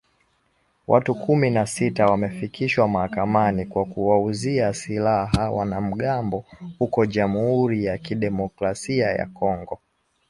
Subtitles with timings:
[0.87, 6.45] Watu kumi na sita wamefikishwa mahakamani kwa kuwauzia silaha wanamgambo
[6.79, 9.79] huko Jamuri ya Kidemokrasia ya Kongo